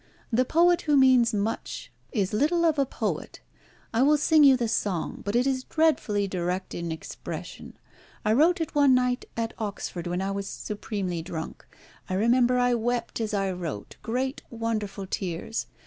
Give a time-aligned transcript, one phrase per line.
[0.33, 3.41] The poet who means much is little of a poet.
[3.93, 7.77] I will sing you the song; but it is dreadfully direct in expression.
[8.25, 11.67] I wrote it one night at Oxford when I was supremely drunk.
[12.09, 15.67] I remember I wept as I wrote, great, wonderful tears.